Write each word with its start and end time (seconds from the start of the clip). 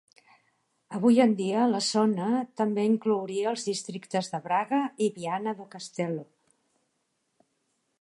Avui 0.99 1.19
en 1.25 1.35
dia, 1.41 1.65
la 1.73 1.81
zona 1.89 2.31
també 2.63 2.87
inclouria 2.93 3.53
els 3.53 3.67
districtes 3.69 4.33
de 4.35 4.43
Braga 4.49 4.83
i 5.09 5.13
Viana 5.21 5.57
do 5.61 5.71
Castelo. 5.77 6.29